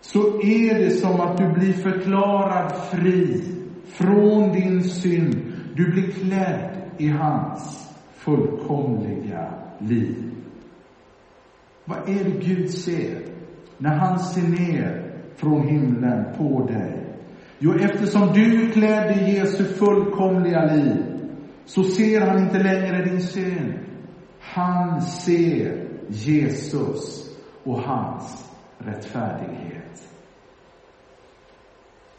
så 0.00 0.42
är 0.42 0.78
det 0.78 0.90
som 0.90 1.20
att 1.20 1.36
du 1.36 1.52
blir 1.52 1.72
förklarad 1.72 2.72
fri 2.90 3.42
från 3.86 4.52
din 4.52 4.84
synd. 4.84 5.36
Du 5.74 5.90
blir 5.90 6.10
klädd 6.10 6.70
i 6.98 7.08
hans 7.08 7.90
fullkomliga 8.14 9.54
liv. 9.78 10.30
Vad 11.84 11.98
är 11.98 12.24
det 12.24 12.44
Gud 12.46 12.70
ser 12.70 13.22
när 13.78 13.96
han 13.96 14.18
ser 14.18 14.42
ner 14.42 15.12
från 15.36 15.68
himlen 15.68 16.24
på 16.38 16.66
dig? 16.66 17.06
Jo, 17.58 17.74
eftersom 17.74 18.32
du 18.34 18.66
är 18.66 18.72
klädd 18.72 19.16
i 19.16 19.36
Jesu 19.36 19.64
fullkomliga 19.64 20.64
liv, 20.74 21.04
så 21.64 21.82
ser 21.82 22.20
han 22.20 22.42
inte 22.42 22.58
längre 22.58 23.04
din 23.04 23.20
synd. 23.20 23.72
Han 24.54 25.02
ser 25.02 25.88
Jesus 26.08 27.30
och 27.64 27.80
hans 27.80 28.52
rättfärdighet. 28.78 30.08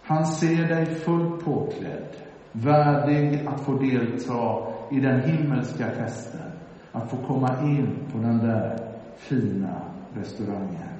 Han 0.01 0.25
ser 0.25 0.67
dig 0.67 0.85
fullt 0.85 1.45
påklädd, 1.45 2.15
värdig 2.51 3.47
att 3.47 3.61
få 3.61 3.73
delta 3.73 4.67
i 4.91 4.99
den 4.99 5.21
himmelska 5.21 5.91
festen, 5.91 6.51
att 6.91 7.09
få 7.09 7.17
komma 7.17 7.61
in 7.61 7.97
på 8.11 8.17
den 8.17 8.37
där 8.37 8.79
fina 9.17 9.81
restaurangen. 10.13 10.97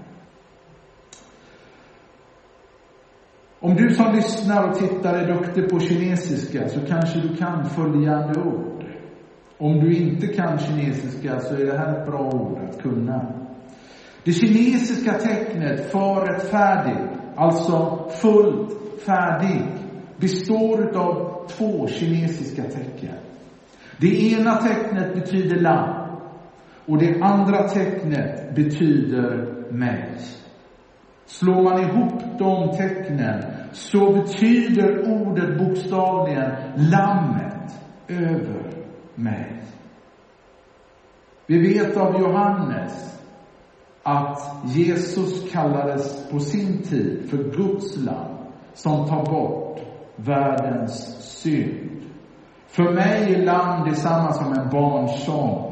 Om 3.59 3.75
du 3.75 3.89
som 3.89 4.15
lyssnar 4.15 4.69
och 4.69 4.79
tittar 4.79 5.13
är 5.13 5.33
duktig 5.33 5.69
på 5.69 5.79
kinesiska 5.79 6.69
så 6.69 6.79
kanske 6.87 7.19
du 7.19 7.35
kan 7.35 7.69
följande 7.69 8.41
ord. 8.41 8.76
Om 9.57 9.79
du 9.79 9.95
inte 9.95 10.27
kan 10.27 10.59
kinesiska 10.59 11.39
så 11.39 11.55
är 11.55 11.65
det 11.65 11.77
här 11.77 11.99
ett 11.99 12.07
bra 12.07 12.29
ord 12.31 12.59
att 12.69 12.81
kunna. 12.81 13.25
Det 14.23 14.31
kinesiska 14.31 15.13
tecknet 15.13 15.91
för 15.91 16.25
rättfärdig, 16.25 16.97
alltså 17.35 18.07
fullt 18.21 19.01
färdig, 19.05 19.61
består 20.17 20.97
av 20.97 21.47
två 21.47 21.87
kinesiska 21.87 22.63
tecken. 22.63 23.15
Det 23.97 24.31
ena 24.31 24.55
tecknet 24.55 25.13
betyder 25.13 25.61
lamm 25.61 26.07
och 26.85 26.97
det 26.97 27.21
andra 27.21 27.67
tecknet 27.67 28.55
betyder 28.55 29.53
mig. 29.71 30.17
Slår 31.25 31.63
man 31.63 31.81
ihop 31.81 32.21
de 32.39 32.77
tecknen 32.77 33.43
så 33.71 34.13
betyder 34.13 35.11
ordet 35.21 35.57
bokstavligen 35.57 36.51
lammet 36.75 37.79
över 38.07 38.76
mig. 39.17 39.61
Vi 41.45 41.73
vet 41.73 41.97
av 41.97 42.21
Johannes 42.21 43.19
att 44.03 44.39
Jesus 44.65 45.51
kallades 45.51 46.29
på 46.31 46.39
sin 46.39 46.81
tid 46.81 47.29
för 47.29 47.37
Guds 47.37 47.97
land 47.97 48.37
som 48.73 49.07
tar 49.07 49.25
bort 49.25 49.79
världens 50.15 51.17
synd. 51.19 52.01
För 52.67 52.93
mig 52.93 53.35
är 53.35 53.45
lamm 53.45 53.89
detsamma 53.89 54.33
som 54.33 54.53
en 54.53 54.69
barnsång 54.69 55.67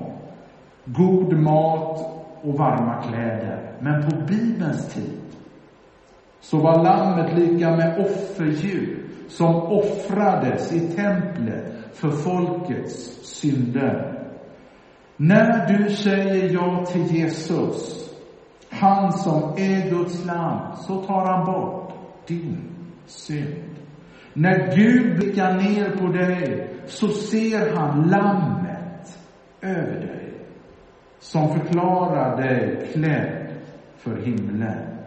god 0.85 1.33
mat 1.33 1.99
och 2.41 2.53
varma 2.53 3.01
kläder. 3.01 3.77
Men 3.79 4.09
på 4.09 4.15
Bibelns 4.25 4.93
tid 4.93 5.21
så 6.41 6.57
var 6.57 6.83
lammet 6.83 7.37
lika 7.37 7.69
med 7.75 7.99
offerdjur 7.99 9.05
som 9.29 9.55
offrades 9.55 10.73
i 10.73 10.79
templet 10.79 11.84
för 11.95 12.09
folkets 12.09 13.19
synder. 13.23 14.21
När 15.17 15.67
du 15.67 15.89
säger 15.89 16.53
ja 16.53 16.85
till 16.85 17.15
Jesus, 17.15 18.09
han 18.69 19.13
som 19.13 19.53
är 19.57 19.89
Guds 19.89 20.25
lam, 20.25 20.75
så 20.75 21.03
tar 21.03 21.25
han 21.25 21.45
bort 21.45 21.93
din 22.27 22.57
synd. 23.05 23.75
När 24.33 24.75
Gud 24.75 25.15
blickar 25.15 25.53
ner 25.53 25.89
på 25.89 26.07
dig 26.07 26.67
så 26.85 27.07
ser 27.07 27.75
han 27.75 28.09
lammet 28.09 29.19
över 29.61 29.99
dig 29.99 30.33
som 31.19 31.59
förklarar 31.59 32.41
dig 32.41 32.89
klädd 32.93 33.47
för 33.97 34.15
himlen. 34.17 34.97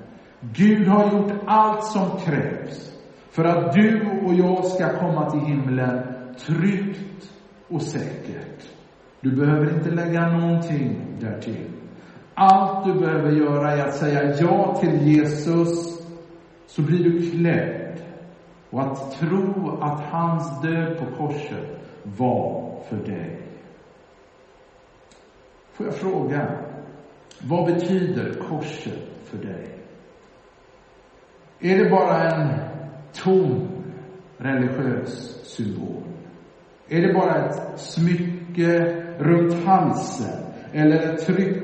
Gud 0.40 0.88
har 0.88 1.12
gjort 1.12 1.32
allt 1.46 1.84
som 1.84 2.10
krävs 2.24 2.92
för 3.30 3.44
att 3.44 3.72
du 3.72 4.08
och 4.24 4.34
jag 4.34 4.64
ska 4.64 4.98
komma 4.98 5.30
till 5.30 5.40
himlen 5.40 6.17
tryggt 6.38 7.32
och 7.68 7.82
säkert. 7.82 8.68
Du 9.20 9.36
behöver 9.36 9.74
inte 9.74 9.90
lägga 9.90 10.28
någonting 10.28 11.00
därtill. 11.20 11.66
Allt 12.34 12.86
du 12.86 13.00
behöver 13.00 13.32
göra 13.32 13.72
är 13.72 13.84
att 13.84 13.94
säga 13.94 14.36
ja 14.40 14.76
till 14.80 15.06
Jesus, 15.06 16.00
så 16.66 16.82
blir 16.82 17.04
du 17.04 17.30
klädd. 17.30 18.02
Och 18.70 18.82
att 18.82 19.12
tro 19.12 19.78
att 19.80 20.00
hans 20.00 20.62
död 20.62 20.98
på 20.98 21.24
korset 21.24 21.80
var 22.02 22.80
för 22.88 22.96
dig. 22.96 23.40
Får 25.72 25.86
jag 25.86 25.94
fråga, 25.94 26.48
vad 27.40 27.74
betyder 27.74 28.34
korset 28.48 29.08
för 29.24 29.38
dig? 29.38 29.78
Är 31.60 31.84
det 31.84 31.90
bara 31.90 32.30
en 32.30 32.58
tom 33.12 33.68
religiös 34.36 35.40
symbol? 35.44 35.87
Är 36.88 37.02
det 37.02 37.14
bara 37.14 37.44
ett 37.44 37.80
smycke 37.80 38.96
runt 39.18 39.64
halsen 39.64 40.44
eller 40.72 41.12
ett 41.12 41.26
tryck 41.26 41.62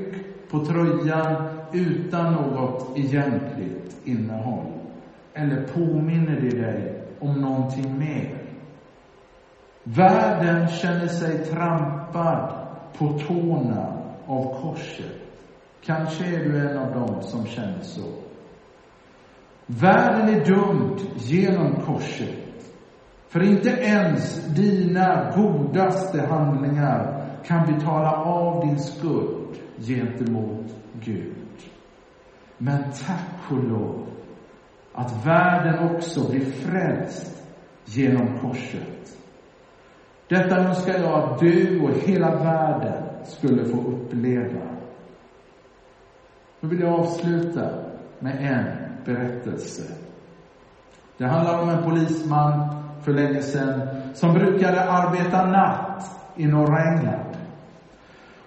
på 0.49 0.65
tröjan 0.65 1.47
utan 1.71 2.33
något 2.33 2.97
egentligt 2.97 3.97
innehåll? 4.03 4.71
Eller 5.33 5.67
påminner 5.67 6.41
det 6.41 6.61
dig 6.61 7.03
om 7.19 7.41
någonting 7.41 7.99
mer? 7.99 8.41
Världen 9.83 10.67
känner 10.67 11.07
sig 11.07 11.45
trampad 11.45 12.67
på 12.97 13.19
tårna 13.19 14.01
av 14.25 14.61
korset. 14.61 15.15
Kanske 15.85 16.25
är 16.25 16.43
du 16.43 16.69
en 16.69 16.77
av 16.77 16.93
dem 16.93 17.21
som 17.21 17.45
känner 17.45 17.81
så. 17.81 18.01
Världen 19.65 20.29
är 20.29 20.45
dömd 20.45 20.99
genom 21.15 21.75
korset. 21.75 22.44
För 23.35 23.43
inte 23.43 23.69
ens 23.69 24.45
dina 24.45 25.31
godaste 25.35 26.21
handlingar 26.21 27.25
kan 27.45 27.75
betala 27.75 28.11
av 28.11 28.67
din 28.67 28.79
skuld 28.79 29.57
gentemot 29.77 30.75
Gud. 30.93 31.33
Men 32.57 32.83
tack 32.83 33.51
och 33.51 33.63
lov 33.63 34.07
att 34.93 35.25
världen 35.25 35.95
också 35.95 36.29
blir 36.31 36.45
frälst 36.45 37.43
genom 37.85 38.39
korset. 38.39 39.17
Detta 40.27 40.57
önskar 40.57 40.99
jag 40.99 41.13
att 41.13 41.39
du 41.39 41.81
och 41.81 41.91
hela 41.91 42.35
världen 42.35 43.03
skulle 43.25 43.65
få 43.65 43.77
uppleva. 43.77 44.61
Nu 46.59 46.69
vill 46.69 46.79
jag 46.79 46.99
avsluta 46.99 47.69
med 48.19 48.53
en 48.53 48.65
berättelse. 49.05 49.83
Det 51.17 51.25
handlar 51.25 51.61
om 51.61 51.69
en 51.69 51.83
polisman 51.83 52.84
för 53.05 53.13
länge 53.13 53.41
sedan 53.41 53.81
som 54.13 54.33
brukade 54.33 54.89
arbeta 54.89 55.45
natt 55.45 56.21
i 56.35 56.45
norra 56.45 56.83
England. 56.83 57.37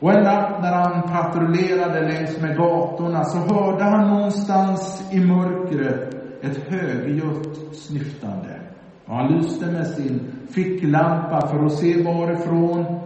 Och 0.01 0.12
en 0.12 0.25
natt 0.25 0.62
när 0.62 0.73
han 0.73 1.03
patrullerade 1.03 2.01
längs 2.01 2.40
med 2.40 2.57
gatorna 2.57 3.25
så 3.25 3.38
hörde 3.38 3.85
han 3.85 4.09
någonstans 4.09 5.09
i 5.12 5.21
mörkret 5.21 6.14
ett 6.42 6.68
högljutt 6.68 7.77
snyftande. 7.77 8.61
Och 9.07 9.14
han 9.14 9.33
lyste 9.33 9.66
med 9.66 9.87
sin 9.87 10.21
ficklampa 10.51 11.47
för 11.47 11.64
att 11.64 11.73
se 11.73 12.03
varifrån 12.03 13.01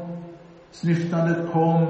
snyftandet 0.71 1.53
kom. 1.53 1.87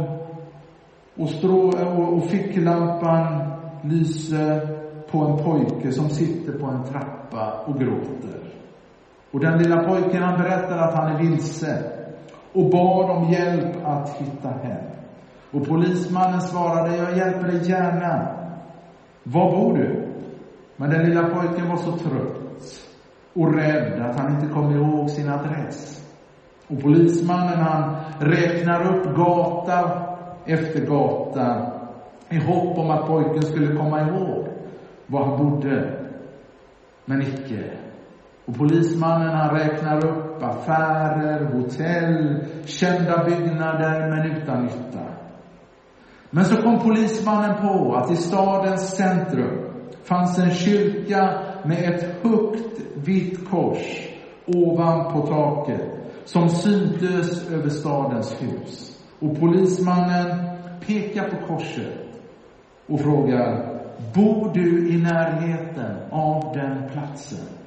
Och, 1.17 1.29
strå, 1.29 1.69
och, 2.17 2.25
ficklampan 2.25 3.53
lyser 3.83 4.79
på 5.11 5.19
en 5.19 5.45
pojke 5.45 5.93
som 5.93 6.09
sitter 6.09 6.53
på 6.53 6.67
en 6.67 6.85
trappa 6.85 7.53
och 7.67 7.81
gråter. 7.81 8.52
Och 9.33 9.41
den 9.41 9.59
lilla 9.59 9.83
pojken 9.83 10.23
han 10.23 10.39
berättar 10.39 10.79
att 10.79 10.95
han 10.95 11.13
är 11.13 11.19
vilse 11.19 11.83
och 12.53 12.71
bad 12.71 13.11
om 13.11 13.33
hjälp 13.33 13.77
att 13.85 14.17
hitta 14.17 14.49
hem. 14.49 14.87
Och 15.51 15.69
polismannen 15.69 16.41
svarade, 16.41 16.97
jag 16.97 17.17
hjälper 17.17 17.49
dig 17.49 17.71
gärna. 17.71 18.29
Var 19.23 19.51
bor 19.51 19.77
du? 19.77 20.09
Men 20.77 20.91
den 20.91 21.03
lilla 21.09 21.23
pojken 21.23 21.69
var 21.69 21.77
så 21.77 21.93
trött 21.93 22.43
och 23.35 23.55
rädd 23.55 24.03
att 24.03 24.21
han 24.21 24.35
inte 24.35 24.53
kom 24.53 24.77
ihåg 24.77 25.11
sin 25.11 25.29
adress. 25.29 26.05
Och 26.69 26.83
polismannen 26.83 27.59
han 27.59 27.95
räknar 28.19 28.97
upp 28.97 29.17
gata 29.17 30.03
efter 30.47 30.87
gata 30.87 31.73
i 32.29 32.39
hopp 32.39 32.79
om 32.79 32.91
att 32.91 33.07
pojken 33.07 33.43
skulle 33.43 33.77
komma 33.77 34.01
ihåg 34.01 34.47
var 35.07 35.25
han 35.25 35.51
bodde. 35.51 35.99
Men 37.05 37.23
icke. 37.23 37.82
Och 38.45 38.59
polismannen 38.59 39.35
han 39.35 39.59
räknar 39.59 40.07
upp 40.07 40.43
affärer, 40.43 41.45
hotell, 41.45 42.45
kända 42.65 43.25
byggnader, 43.25 44.11
men 44.11 44.37
utan 44.37 44.65
nytta. 44.65 45.07
Men 46.31 46.45
så 46.45 46.63
kom 46.63 46.79
polismannen 46.81 47.69
på 47.69 47.95
att 47.95 48.11
i 48.11 48.17
stadens 48.17 48.97
centrum 48.97 49.73
fanns 50.05 50.39
en 50.39 50.51
kyrka 50.51 51.43
med 51.65 51.95
ett 51.95 52.23
högt 52.23 52.81
vitt 52.95 53.51
kors 53.51 54.09
ovanpå 54.47 55.27
taket 55.27 56.03
som 56.25 56.49
syntes 56.49 57.51
över 57.51 57.69
stadens 57.69 58.43
hus. 58.43 58.99
Och 59.19 59.41
polismannen 59.41 60.39
pekar 60.87 61.29
på 61.29 61.47
korset 61.47 62.21
och 62.87 63.01
frågar, 63.01 63.81
bor 64.15 64.51
du 64.55 64.89
i 64.89 64.99
närheten 64.99 65.97
av 66.11 66.53
den 66.55 66.89
platsen? 66.93 67.62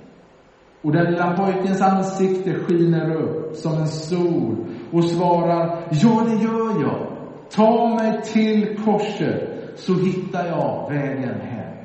Och 0.86 0.92
den 0.92 1.06
lilla 1.06 1.38
pojkens 1.38 1.82
ansikte 1.82 2.54
skiner 2.54 3.16
upp 3.16 3.56
som 3.56 3.74
en 3.74 3.88
sol 3.88 4.56
och 4.92 5.04
svarar, 5.04 5.88
ja 5.92 6.24
det 6.26 6.44
gör 6.44 6.82
jag. 6.82 7.08
Ta 7.52 7.96
mig 7.96 8.22
till 8.22 8.78
korset 8.86 9.50
så 9.76 9.94
hittar 9.94 10.46
jag 10.46 10.90
vägen 10.90 11.42
hem. 11.42 11.76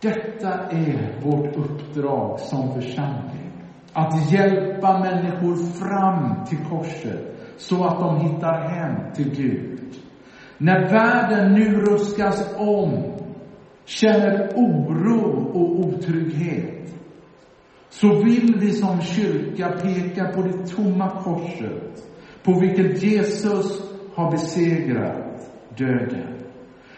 Detta 0.00 0.52
är 0.70 1.20
vårt 1.22 1.56
uppdrag 1.56 2.40
som 2.40 2.74
församling. 2.74 3.52
Att 3.92 4.32
hjälpa 4.32 4.98
människor 4.98 5.56
fram 5.56 6.44
till 6.44 6.64
korset 6.70 7.36
så 7.56 7.84
att 7.84 7.98
de 7.98 8.20
hittar 8.20 8.68
hem 8.68 9.12
till 9.14 9.34
Gud. 9.34 9.80
När 10.58 10.90
världen 10.90 11.52
nu 11.52 11.80
ruskas 11.80 12.54
om, 12.58 13.15
känner 13.86 14.52
oro 14.54 15.50
och 15.52 15.80
otrygghet, 15.80 16.94
så 17.90 18.22
vill 18.22 18.56
vi 18.60 18.72
som 18.72 19.00
kyrka 19.00 19.68
peka 19.68 20.24
på 20.28 20.42
det 20.42 20.66
tomma 20.66 21.22
korset, 21.22 22.06
på 22.42 22.60
vilket 22.60 23.02
Jesus 23.02 23.82
har 24.14 24.30
besegrat 24.30 25.50
döden. 25.76 26.36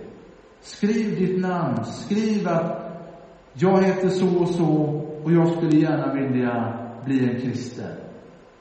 Skriv 0.61 1.18
ditt 1.18 1.40
namn. 1.40 1.85
Skriv 1.85 2.48
att 2.48 2.90
jag 3.52 3.83
heter 3.83 4.09
så 4.09 4.38
och 4.38 4.48
så 4.48 5.00
och 5.24 5.33
jag 5.33 5.48
skulle 5.48 5.76
gärna 5.76 6.14
vilja 6.14 6.78
bli 7.04 7.30
en 7.30 7.40
kristen. 7.40 7.92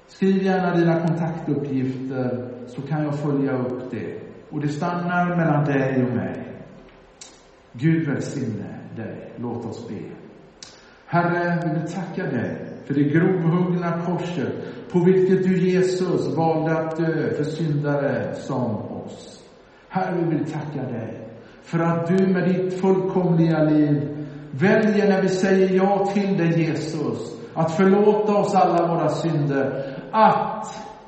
Skriv 0.07 0.43
gärna 0.43 0.75
dina 0.75 1.07
kontaktuppgifter 1.07 2.49
så 2.67 2.81
kan 2.81 3.03
jag 3.03 3.19
följa 3.19 3.57
upp 3.57 3.91
det. 3.91 4.21
Och 4.49 4.61
det 4.61 4.67
stannar 4.67 5.35
mellan 5.35 5.65
dig 5.65 6.03
och 6.03 6.15
mig. 6.15 6.55
Gud 7.71 8.07
välsigne 8.07 8.79
dig. 8.95 9.31
Låt 9.35 9.65
oss 9.65 9.87
be. 9.87 9.99
Herre, 11.05 11.61
vi 11.65 11.69
vill 11.79 11.93
tacka 11.93 12.23
dig 12.23 12.68
för 12.89 12.95
det 12.95 13.03
grovhuggna 13.03 14.01
korset 14.05 14.53
på 14.91 14.99
vilket 14.99 15.43
du, 15.43 15.69
Jesus, 15.69 16.35
valde 16.35 16.77
att 16.77 16.97
dö 16.97 17.33
för 17.37 17.43
syndare 17.43 18.35
som 18.35 18.75
oss. 18.75 19.43
Herre, 19.89 20.15
vi 20.15 20.35
vill 20.35 20.51
tacka 20.51 20.81
dig 20.81 21.27
för 21.63 21.79
att 21.79 22.07
du 22.07 22.27
med 22.27 22.49
ditt 22.49 22.81
fullkomliga 22.81 23.63
liv 23.63 24.25
väljer 24.51 25.09
när 25.09 25.21
vi 25.21 25.29
säger 25.29 25.75
ja 25.75 26.05
till 26.13 26.37
dig 26.37 26.61
Jesus, 26.61 27.35
att 27.53 27.71
förlåta 27.71 28.35
oss 28.35 28.55
alla 28.55 28.87
våra 28.87 29.09
synder, 29.09 29.95
att 30.11 30.67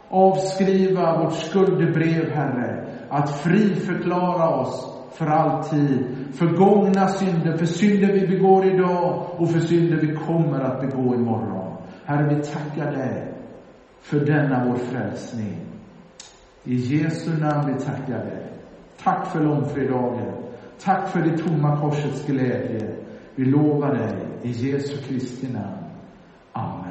avskriva 0.09 1.23
vårt 1.23 1.33
skuldebrev, 1.33 2.29
Herre, 2.31 2.85
att 3.09 3.39
friförklara 3.39 4.49
oss 4.49 4.91
för 5.13 5.25
alltid, 5.25 6.05
för 6.33 6.45
gångna 6.45 7.07
synder, 7.07 7.57
för 7.57 7.65
synder 7.65 8.13
vi 8.13 8.27
begår 8.27 8.65
idag 8.65 9.25
och 9.37 9.51
för 9.51 9.59
synder 9.59 9.97
vi 9.97 10.15
kommer 10.15 10.59
att 10.59 10.81
begå 10.81 11.15
imorgon. 11.15 11.60
Herre, 12.11 12.35
vi 12.35 12.43
tackar 12.43 12.91
dig 12.91 13.33
för 14.01 14.19
denna 14.19 14.65
vår 14.65 14.75
frälsning. 14.75 15.57
I 16.63 16.75
Jesu 16.75 17.37
namn 17.37 17.73
vi 17.73 17.83
tackar 17.83 18.25
dig. 18.25 18.47
Tack 19.03 19.27
för 19.27 19.43
långfredagen. 19.43 20.33
Tack 20.79 21.09
för 21.09 21.21
det 21.21 21.37
tomma 21.37 21.81
korsets 21.81 22.25
glädje. 22.25 22.95
Vi 23.35 23.45
lovar 23.45 23.93
dig 23.93 24.15
i 24.41 24.51
Jesu 24.51 24.97
Kristi 24.97 25.47
namn. 25.47 25.85
Amen. 26.51 26.90